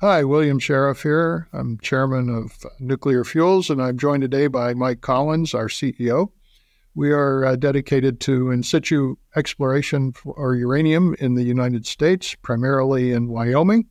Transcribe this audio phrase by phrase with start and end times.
[0.00, 1.48] Hi, William Sheriff here.
[1.52, 6.30] I'm chairman of Nuclear Fuels, and I'm joined today by Mike Collins, our CEO.
[6.94, 13.10] We are uh, dedicated to in situ exploration for uranium in the United States, primarily
[13.10, 13.88] in Wyoming.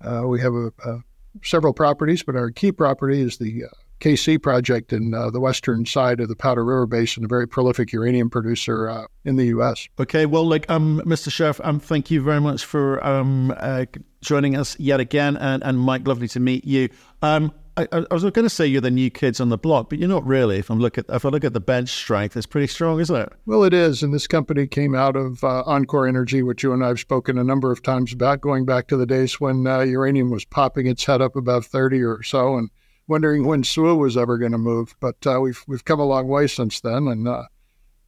[0.00, 1.00] Uh, we have a, a,
[1.42, 3.68] several properties, but our key property is the uh,
[4.02, 7.92] KC project in uh, the western side of the Powder River Basin, a very prolific
[7.92, 9.88] uranium producer uh, in the U.S.
[10.00, 11.30] Okay, well, like, um, Mr.
[11.30, 13.84] Sheriff, um, thank you very much for um, uh,
[14.20, 16.88] joining us yet again, and, and Mike, lovely to meet you.
[17.22, 19.98] Um, I, I, was going to say you're the new kids on the block, but
[19.98, 20.58] you're not really.
[20.58, 23.16] If I look at if I look at the bench strength, it's pretty strong, isn't
[23.16, 23.32] it?
[23.46, 26.84] Well, it is, and this company came out of uh, enCore Energy, which you and
[26.84, 29.80] I have spoken a number of times about, going back to the days when uh,
[29.80, 32.68] uranium was popping its head up above 30 or so, and
[33.08, 34.94] wondering when SWU was ever going to move.
[35.00, 37.44] But uh, we've we've come a long way since then, and uh,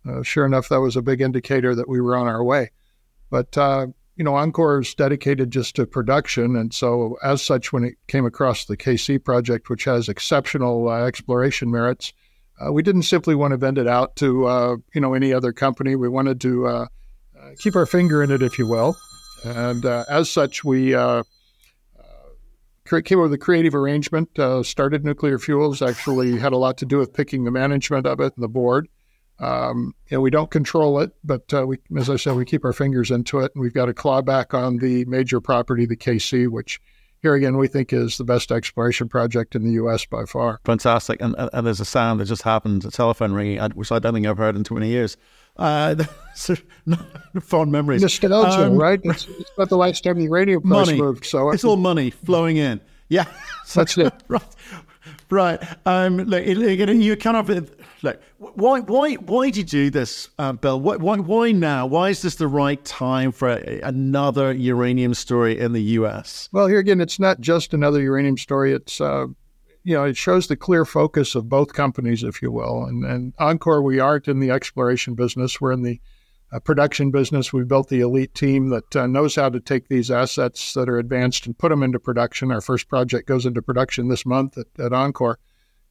[0.09, 2.71] uh, sure enough, that was a big indicator that we were on our way.
[3.31, 7.85] But uh, you know, enCore is dedicated just to production, and so as such, when
[7.85, 12.13] it came across the KC project, which has exceptional uh, exploration merits,
[12.65, 15.97] uh, we didn't simply want to vend it out to you know any other company.
[15.97, 16.89] We wanted to
[17.59, 18.97] keep our finger in it, if you will,
[19.45, 20.95] and as such, we
[22.85, 24.39] came up with a creative arrangement.
[24.39, 25.83] Uh, started nuclear fuels.
[25.83, 28.89] Actually, had a lot to do with picking the management of it and the board.
[29.41, 32.73] Um, know, we don't control it, but uh, we, as I said, we keep our
[32.73, 36.81] fingers into it, and we've got a clawback on the major property, the KC, which
[37.21, 40.05] here again we think is the best exploration project in the U.S.
[40.05, 40.61] by far.
[40.65, 44.15] Fantastic, and, and there's a sound that just happened, a telephone ringing, which I don't
[44.15, 45.17] think I've heard in 20 years.
[45.57, 46.05] Uh,
[47.41, 48.03] fond memories.
[48.03, 49.01] Nostalgia, um, right?
[49.05, 50.99] It's, it's, about the last time the radio price money.
[50.99, 51.27] moved.
[51.27, 52.81] So it's all money flowing in.
[53.09, 53.27] Yeah,
[53.75, 54.13] that's it.
[54.29, 54.43] right,
[55.31, 55.63] right.
[55.87, 57.71] Um, look, you kind of
[58.03, 58.21] look.
[58.39, 60.81] Why, why, why did you do this, uh, Bill?
[60.81, 61.87] Why, why, why now?
[61.87, 66.49] Why is this the right time for a, another uranium story in the U.S.?
[66.53, 68.73] Well, here again, it's not just another uranium story.
[68.73, 69.29] It's uh,
[69.85, 72.85] you know, it shows the clear focus of both companies, if you will.
[72.85, 75.61] And, and enCore, we aren't in the exploration business.
[75.61, 76.01] We're in the
[76.51, 77.53] uh, production business.
[77.53, 80.99] We built the elite team that uh, knows how to take these assets that are
[80.99, 82.51] advanced and put them into production.
[82.51, 85.37] Our first project goes into production this month at, at enCore.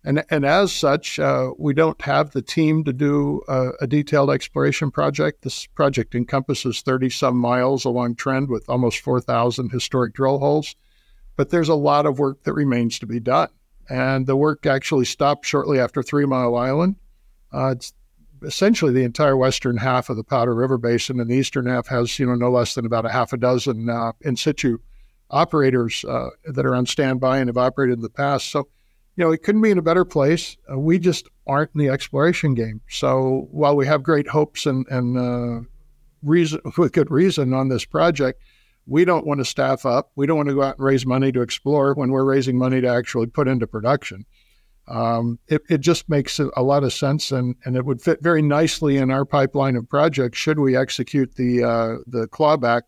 [0.03, 4.31] And, and as such, uh, we don't have the team to do a, a, detailed
[4.31, 5.43] exploration project.
[5.43, 10.75] This project encompasses 30 some miles along trend with almost 4,000 historic drill holes.
[11.37, 13.47] But there's a lot of work that remains to be done.
[13.89, 16.95] And the work actually stopped shortly after Three Mile Island.
[17.53, 17.93] Uh, it's
[18.43, 22.17] essentially the entire western half of the Powder River Basin, and the eastern half has,
[22.19, 24.79] you know, no less than about a half a dozen uh, in situ
[25.29, 28.51] operators uh, that are on standby and have operated in the past.
[28.51, 28.67] So,
[29.15, 30.57] you know, it couldn't be in a better place.
[30.71, 32.81] Uh, we just aren't in the exploration game.
[32.89, 35.67] So while we have great hopes and, and uh,
[36.21, 38.41] reason, with good reason on this project,
[38.85, 40.11] we don't want to staff up.
[40.15, 42.81] We don't want to go out and raise money to explore when we're raising money
[42.81, 44.25] to actually put into production.
[44.87, 48.41] Um, it, it, just makes a lot of sense, and, and it would fit very
[48.41, 52.81] nicely in our pipeline of projects should we execute the uh, the clawback,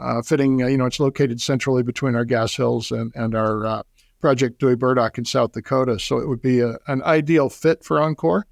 [0.00, 0.62] uh, fitting.
[0.62, 3.82] Uh, you know, it's located centrally between our gas hills and and our uh,
[4.20, 7.98] project Dewey Burdock in South Dakota, so it would be a, an ideal fit for
[7.98, 8.42] enCore.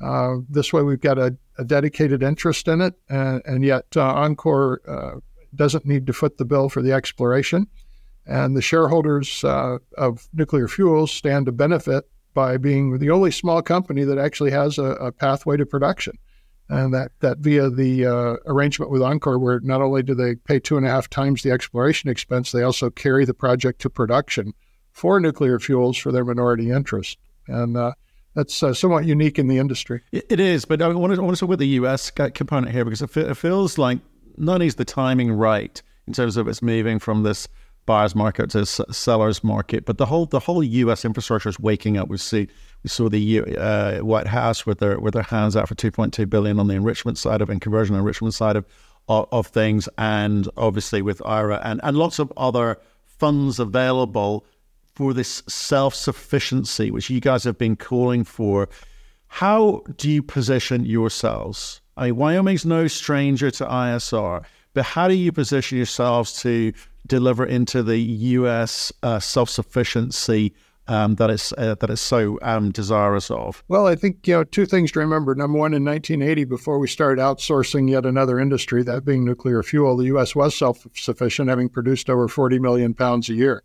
[0.00, 4.14] Uh, this way, we've got a, a, dedicated interest in it, and, and yet uh,
[4.14, 5.20] enCore
[5.54, 7.66] doesn't need to foot the bill for the exploration.
[8.26, 12.04] And the shareholders uh, of nuclear fuels stand to benefit
[12.34, 16.18] by being the only small company that actually has a, a pathway to production.
[16.68, 20.60] And that, that via the uh, arrangement with enCore, where not only do they pay
[20.60, 24.52] two and a half times the exploration expense, they also carry the project to production
[24.92, 27.16] for nuclear fuels for their minority interest.
[27.46, 27.92] And uh,
[28.34, 30.02] that's uh, somewhat unique in the industry.
[30.12, 32.10] It is, but I want to, I want to talk about the U.S.
[32.10, 33.98] component here because it, feels like
[34.38, 37.48] not is the timing right in terms of it's moving from this
[37.88, 41.04] buyer's market to seller's market, but the whole the whole U.S.
[41.04, 42.08] infrastructure is waking up.
[42.08, 42.46] We see
[42.82, 46.60] we saw the uh, White House with their with their hands out for 2.2 billion
[46.60, 48.66] on the enrichment side of and conversion enrichment side of,
[49.08, 54.44] of, of things, and obviously with IRA and and lots of other funds available
[54.94, 58.68] for this self sufficiency, which you guys have been calling for.
[59.30, 61.80] How do you position yourselves?
[61.98, 66.72] I mean, Wyoming's no stranger to ISR, but how do you position yourselves to
[67.08, 68.92] deliver into the U.S.
[69.02, 70.54] Uh, self-sufficiency
[70.86, 73.64] um, that is uh, that is so um, desirous of?
[73.66, 75.34] Well, I think you know two things to remember.
[75.34, 79.96] Number one, in 1980, before we started outsourcing yet another industry, that being nuclear fuel,
[79.96, 80.36] the U.S.
[80.36, 83.64] was self-sufficient, having produced over 40 million pounds a year.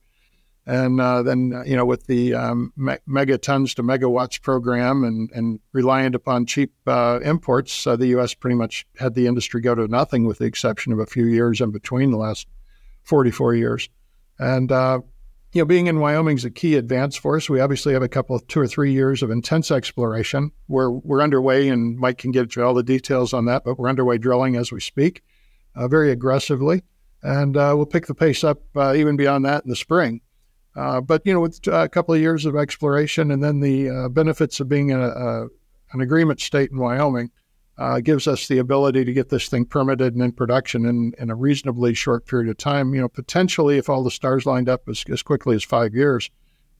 [0.66, 5.30] And uh, then, uh, you know, with the um, me- megatons to megawatts program and,
[5.34, 8.34] and reliant upon cheap uh, imports, uh, the U.S.
[8.34, 11.60] pretty much had the industry go to nothing, with the exception of a few years
[11.60, 12.48] in between the last
[13.04, 13.90] 44 years.
[14.40, 15.02] And uh,
[15.52, 17.50] you know, being in Wyoming is a key advance for us.
[17.50, 20.52] We obviously have a couple of two or three years of intense exploration.
[20.70, 23.66] We're we're underway, and Mike can get you all the details on that.
[23.66, 25.24] But we're underway drilling as we speak,
[25.76, 26.84] uh, very aggressively,
[27.22, 30.22] and we'll pick the pace up even beyond that in the spring.
[30.76, 34.10] Uh, but you know, with a couple of years of exploration, and then the uh,
[34.10, 35.44] benefits of being a, a,
[35.92, 37.30] an agreement state in Wyoming,
[37.78, 41.30] uh, gives us the ability to get this thing permitted and in production in, in
[41.30, 42.94] a reasonably short period of time.
[42.94, 46.30] You know, potentially, if all the stars lined up as, as quickly as five years,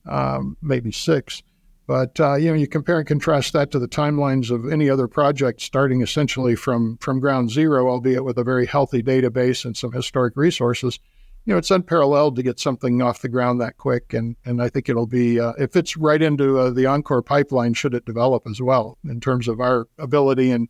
[0.06, 1.42] um, maybe six.
[1.86, 5.06] But uh, you know, you compare and contrast that to the timelines of any other
[5.06, 9.92] project, starting essentially from from ground zero, albeit with a very healthy database and some
[9.92, 10.98] historic resources
[11.44, 14.14] you know, it's unparalleled to get something off the ground that quick.
[14.14, 17.74] And, and I think it'll be, uh, it fits right into uh, the enCore pipeline
[17.74, 20.68] should it develop as well in terms of our ability and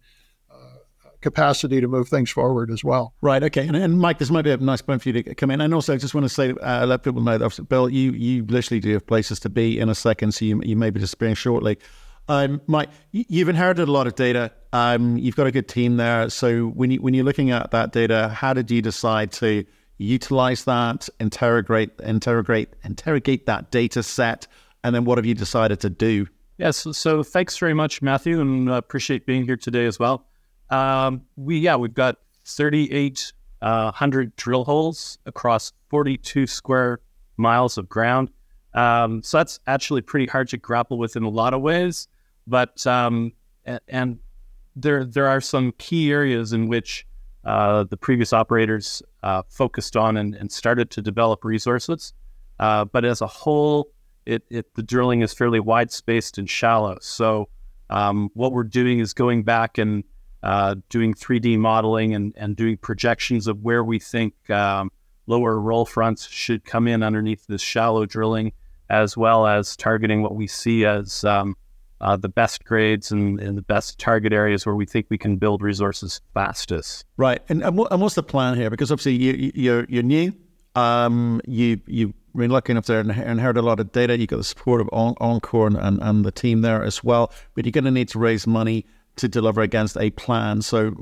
[0.50, 0.78] uh,
[1.20, 3.14] capacity to move things forward as well.
[3.20, 3.42] Right.
[3.44, 3.66] Okay.
[3.68, 5.60] And, and, Mike, this might be a nice point for you to come in.
[5.60, 8.44] And also, I just want to say, uh, let people know that, Bill, you, you
[8.44, 10.32] literally do have places to be in a second.
[10.32, 11.78] So you, you may be disappearing shortly.
[12.26, 14.50] Um, Mike, you've inherited a lot of data.
[14.72, 16.30] Um, you've got a good team there.
[16.30, 19.64] So when you when you're looking at that data, how did you decide to
[19.98, 24.46] utilize that, interrogate, interrogate, interrogate that data set,
[24.82, 26.26] and then what have you decided to do?
[26.58, 30.26] Yes, so thanks very much, Matthew, and uh, appreciate being here today as well.
[30.70, 37.00] Um, we yeah, we've got 3,800 uh, drill holes across 42 square
[37.36, 38.30] miles of ground.
[38.74, 42.08] Um, so that's actually pretty hard to grapple with in a lot of ways,
[42.46, 43.32] but um,
[43.64, 44.18] and, and
[44.76, 47.06] there there are some key areas in which
[47.44, 52.14] uh, the previous operators uh, focused on and, and, started to develop resources.
[52.58, 53.88] Uh, but as a whole,
[54.24, 56.96] it, it, the drilling is fairly wide spaced and shallow.
[57.00, 57.48] So
[57.90, 60.04] um, what we're doing is going back and
[60.42, 64.90] uh, doing 3D modeling and, and doing projections of where we think um,
[65.26, 68.52] lower roll fronts should come in underneath this shallow drilling,
[68.90, 71.56] as well as targeting what we see as um,
[72.04, 75.36] uh, the best grades and, and, the best target areas where we think we can
[75.36, 77.06] build resources fastest.
[77.16, 78.68] Right, and and, what, and what's the plan here?
[78.68, 80.34] Because obviously you, you're you're new,
[80.74, 84.18] um, you you've been lucky enough to inherit a lot of data.
[84.18, 87.72] You've got the support of enCore and, and, the team there as well, but you're
[87.72, 88.84] going to need to raise money
[89.16, 90.60] to deliver against a plan.
[90.60, 90.92] So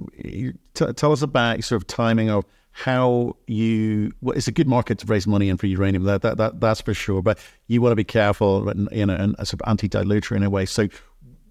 [0.75, 4.99] t- tell us about sort of timing of how you well, it's a good market
[4.99, 7.39] to raise money in for uranium that, that, that that's for sure but
[7.69, 10.67] you want to be careful you know and sort of anti-dilutory in a way.
[10.67, 10.89] So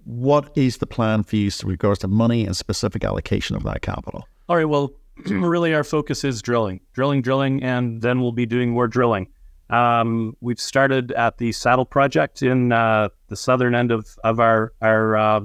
[0.04, 3.84] what is the plan for you with regards to money and specific allocation of that
[3.84, 4.28] capital?
[4.50, 4.94] All right well
[5.26, 9.28] really our focus is drilling drilling drilling and then we'll be doing more drilling.
[9.70, 14.74] Um, we've started at the saddle project in uh, the southern end of, of our
[14.82, 15.42] our uh,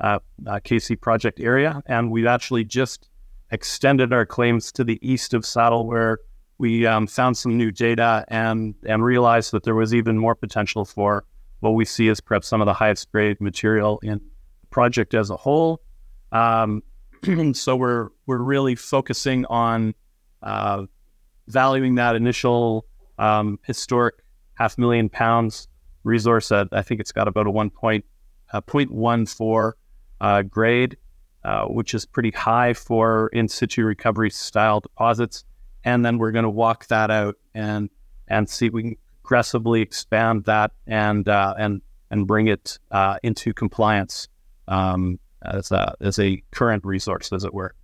[0.00, 3.10] uh, KC project area and we've actually just
[3.52, 6.18] extended our claims to the east of Saddle, where
[6.58, 10.84] we um, found some new data and and realized that there was even more potential
[10.84, 11.24] for
[11.60, 14.18] what we see as perhaps some of the highest grade material in
[14.60, 15.80] the project as a whole.
[16.32, 16.82] Um,
[17.52, 19.94] so we're we're really focusing on
[20.42, 20.86] uh,
[21.46, 22.86] valuing that initial
[23.18, 24.16] um, historic
[24.54, 25.68] half million pounds
[26.04, 28.04] resource at I think it's got about a one point
[28.52, 29.72] uh, 0.14
[30.20, 30.96] uh, grade
[31.44, 35.44] uh, which is pretty high for in situ recovery style deposits.
[35.84, 37.90] And then we're going to walk that out and
[38.28, 43.16] and see if we can aggressively expand that and uh, and and bring it uh,
[43.22, 44.28] into compliance
[44.68, 47.74] um, as a as a current resource, as it were.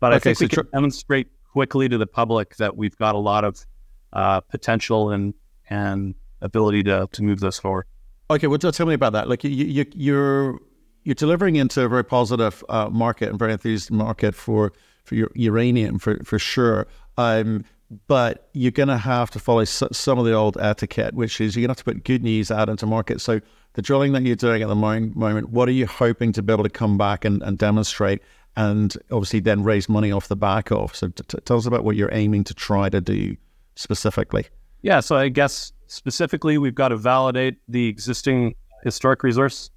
[0.00, 3.14] But okay, I think so we can demonstrate quickly to the public that we've got
[3.14, 3.64] a lot of
[4.12, 5.32] uh, potential and
[5.70, 7.86] and ability to to move this forward.
[8.28, 9.28] Okay, well, tell me about that.
[9.28, 10.58] Like you, you, you're
[11.06, 14.72] you're delivering into a very positive uh, market and very enthused market for
[15.04, 16.88] for your uranium for for sure.
[17.16, 17.64] Um,
[18.08, 21.60] but you're going to have to follow some of the old etiquette, which is you're
[21.60, 23.20] going to have to put good news out into market.
[23.20, 23.40] So
[23.74, 26.64] the drilling that you're doing at the moment, what are you hoping to be able
[26.64, 28.20] to come back and, and demonstrate,
[28.56, 30.96] and obviously then raise money off the back of?
[30.96, 33.36] So t- t- tell us about what you're aiming to try to do
[33.76, 34.46] specifically.
[34.82, 39.70] Yeah, so I guess specifically we've got to validate the existing historic resource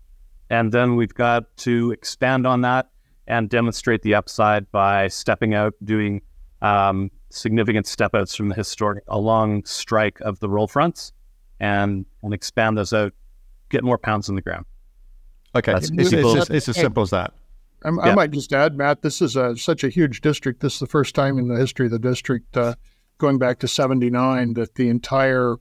[0.50, 2.90] and then we've got to expand on that
[3.28, 6.22] and demonstrate the upside by stepping out, doing
[6.62, 11.14] um, significant step outs from the historic along strike of the roll fronts
[11.60, 13.14] and, and expand those out,
[13.70, 14.66] get more pounds in the ground.
[15.56, 17.34] Okay, it's, it's, it's, it's, as simple as that.
[17.84, 18.02] I, yeah.
[18.02, 20.62] I might just add, Matt, this is a, such a huge district.
[20.62, 22.76] This is the first time in the history of the district, uh,
[23.18, 25.58] going back to 79, that the entire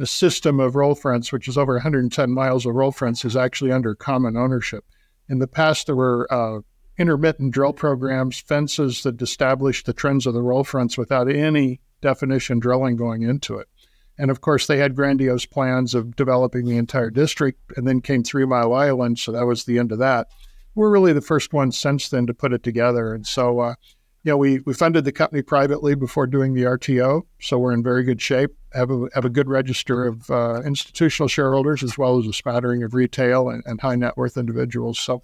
[0.00, 3.70] the system of roll fronts, which is over 110 miles of roll fronts, is actually
[3.70, 4.82] under common ownership.
[5.28, 6.60] In the past, there were uh,
[6.96, 12.58] intermittent drill programs, fences that established the trends of the roll fronts without any definition
[12.58, 13.68] drilling going into it.
[14.16, 18.22] And of course, they had grandiose plans of developing the entire district and then came
[18.22, 19.18] Three Mile Island.
[19.18, 20.28] So that was the end of that.
[20.74, 23.12] We're really the first ones since then to put it together.
[23.12, 23.74] And so, uh,
[24.22, 27.22] you know, we, we funded the company privately before doing the RTO.
[27.40, 31.28] So we're in very good shape, have a, have a good register of uh, institutional
[31.28, 34.98] shareholders as well as a spattering of retail and, and, high net worth individuals.
[34.98, 35.22] So,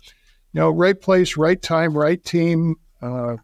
[0.53, 2.77] you know, right place, right time, right team.
[3.03, 3.37] Uh,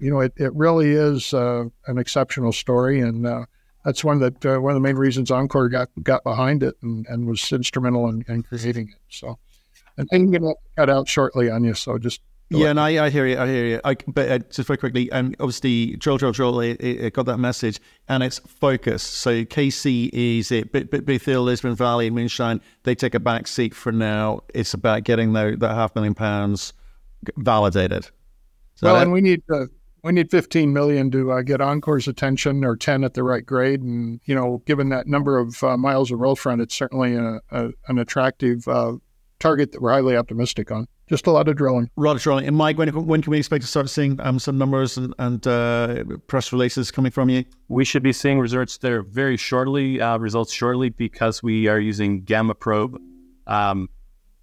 [0.00, 3.00] you know, it, it really is uh, an exceptional story.
[3.00, 3.46] And, uh,
[3.84, 7.06] that's one that uh, one of the main reasons enCore got got behind it and,
[7.08, 9.00] and was instrumental in, in creating it.
[9.08, 9.38] So,
[9.96, 11.74] and I'm going to cut out shortly on you.
[11.74, 13.38] So just yeah, and I, I hear you.
[13.38, 13.80] I hear you.
[13.84, 16.60] I, but uh, just very quickly, um, obviously, drill, drill, drill.
[16.60, 19.02] It, it, got that message, and it's focus.
[19.02, 20.72] So KC is it.
[20.72, 24.42] But, but Bethel, Lisbon Valley, and Moonshine, they take a back seat for now.
[24.54, 26.72] It's about getting the, that half million pounds
[27.36, 28.10] validated.
[28.80, 29.66] Well, that, and we need uh,
[30.06, 33.82] we need 15 million to uh, get enCore's attention or 10 at the right grade.
[33.82, 37.40] And, you know, given that number of uh, miles of roll front, it's certainly a,
[37.50, 38.92] a, an attractive uh,
[39.40, 40.86] target that we're highly optimistic on.
[41.08, 41.88] Just a lot of drilling.
[41.96, 42.46] A lot of drilling.
[42.46, 45.46] And Mike, when, when can we expect to start seeing um, some numbers and, and
[45.46, 47.44] uh, press releases coming from you?
[47.68, 52.22] We should be seeing results there very shortly, uh, results shortly, because we are using
[52.22, 53.00] gamma probe
[53.46, 53.88] um,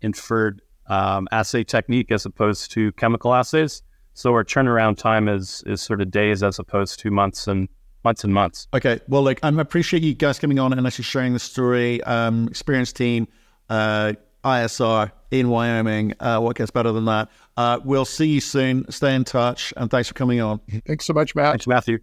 [0.02, 3.82] inferred um, assay technique as opposed to chemical assays.
[4.14, 7.68] So our turnaround time is is sort of days as opposed to months and
[8.04, 8.68] months and months.
[8.74, 9.00] Okay.
[9.08, 12.02] Well, like I appreciate you guys coming on and actually sharing the story.
[12.04, 13.28] Um, experienced team,
[13.70, 14.14] uh,
[14.44, 16.14] ISR in Wyoming.
[16.20, 17.30] Uh, what gets better than that?
[17.58, 18.90] Uh, we'll see you soon.
[18.92, 20.60] Stay in touch, and thanks for coming on.
[20.86, 21.52] Thanks so much, Matt.
[21.52, 22.00] Thanks, Matthew.